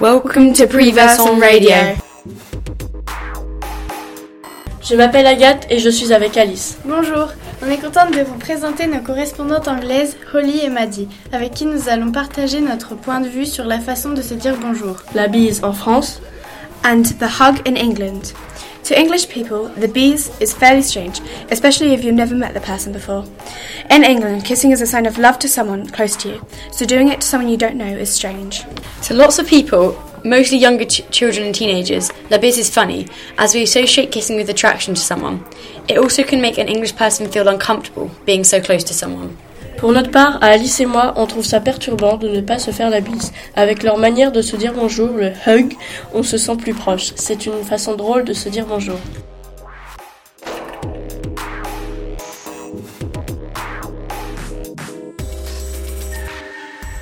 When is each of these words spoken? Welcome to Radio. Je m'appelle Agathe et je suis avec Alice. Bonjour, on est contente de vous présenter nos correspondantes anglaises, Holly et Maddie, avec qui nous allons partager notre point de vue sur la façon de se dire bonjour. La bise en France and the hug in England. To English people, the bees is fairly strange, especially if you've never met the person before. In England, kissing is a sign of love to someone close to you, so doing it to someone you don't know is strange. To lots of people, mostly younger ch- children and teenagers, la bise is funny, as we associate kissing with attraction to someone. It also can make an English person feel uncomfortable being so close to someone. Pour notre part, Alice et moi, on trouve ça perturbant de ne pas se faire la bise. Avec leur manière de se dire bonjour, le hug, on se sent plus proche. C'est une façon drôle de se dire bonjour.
Welcome 0.00 0.52
to 0.54 0.64
Radio. 0.66 1.72
Je 4.82 4.96
m'appelle 4.96 5.24
Agathe 5.24 5.66
et 5.70 5.78
je 5.78 5.88
suis 5.88 6.12
avec 6.12 6.36
Alice. 6.36 6.78
Bonjour, 6.84 7.28
on 7.64 7.70
est 7.70 7.78
contente 7.78 8.10
de 8.10 8.22
vous 8.22 8.36
présenter 8.36 8.88
nos 8.88 8.98
correspondantes 8.98 9.68
anglaises, 9.68 10.16
Holly 10.34 10.58
et 10.64 10.68
Maddie, 10.68 11.06
avec 11.30 11.54
qui 11.54 11.64
nous 11.64 11.88
allons 11.88 12.10
partager 12.10 12.60
notre 12.60 12.96
point 12.96 13.20
de 13.20 13.28
vue 13.28 13.46
sur 13.46 13.66
la 13.66 13.78
façon 13.78 14.10
de 14.10 14.20
se 14.20 14.34
dire 14.34 14.56
bonjour. 14.60 14.96
La 15.14 15.28
bise 15.28 15.62
en 15.62 15.72
France 15.72 16.20
and 16.84 17.02
the 17.20 17.40
hug 17.40 17.60
in 17.64 17.76
England. 17.76 18.32
To 18.84 18.98
English 18.98 19.30
people, 19.30 19.68
the 19.68 19.88
bees 19.88 20.28
is 20.40 20.52
fairly 20.52 20.82
strange, 20.82 21.22
especially 21.50 21.94
if 21.94 22.04
you've 22.04 22.14
never 22.14 22.34
met 22.34 22.52
the 22.52 22.60
person 22.60 22.92
before. 22.92 23.24
In 23.88 24.04
England, 24.04 24.44
kissing 24.44 24.72
is 24.72 24.82
a 24.82 24.86
sign 24.86 25.06
of 25.06 25.16
love 25.16 25.38
to 25.38 25.48
someone 25.48 25.88
close 25.88 26.14
to 26.16 26.28
you, 26.28 26.46
so 26.70 26.84
doing 26.84 27.08
it 27.08 27.22
to 27.22 27.26
someone 27.26 27.48
you 27.48 27.56
don't 27.56 27.76
know 27.76 27.86
is 27.86 28.12
strange. 28.12 28.62
To 29.04 29.14
lots 29.14 29.38
of 29.38 29.46
people, 29.46 29.98
mostly 30.22 30.58
younger 30.58 30.84
ch- 30.84 31.08
children 31.10 31.46
and 31.46 31.54
teenagers, 31.54 32.12
la 32.28 32.36
bise 32.36 32.58
is 32.58 32.68
funny, 32.68 33.08
as 33.38 33.54
we 33.54 33.62
associate 33.62 34.12
kissing 34.12 34.36
with 34.36 34.50
attraction 34.50 34.94
to 34.94 35.00
someone. 35.00 35.42
It 35.88 35.96
also 35.96 36.22
can 36.22 36.42
make 36.42 36.58
an 36.58 36.68
English 36.68 36.94
person 36.94 37.30
feel 37.30 37.48
uncomfortable 37.48 38.10
being 38.26 38.44
so 38.44 38.60
close 38.60 38.84
to 38.84 38.92
someone. 38.92 39.38
Pour 39.76 39.92
notre 39.92 40.10
part, 40.10 40.38
Alice 40.40 40.80
et 40.80 40.86
moi, 40.86 41.14
on 41.16 41.26
trouve 41.26 41.44
ça 41.44 41.60
perturbant 41.60 42.16
de 42.16 42.28
ne 42.28 42.40
pas 42.40 42.58
se 42.58 42.70
faire 42.70 42.90
la 42.90 43.00
bise. 43.00 43.32
Avec 43.54 43.82
leur 43.82 43.98
manière 43.98 44.32
de 44.32 44.40
se 44.40 44.56
dire 44.56 44.72
bonjour, 44.74 45.10
le 45.14 45.32
hug, 45.46 45.74
on 46.14 46.22
se 46.22 46.38
sent 46.38 46.56
plus 46.56 46.74
proche. 46.74 47.12
C'est 47.16 47.46
une 47.46 47.62
façon 47.64 47.94
drôle 47.94 48.24
de 48.24 48.32
se 48.32 48.48
dire 48.48 48.66
bonjour. 48.66 48.98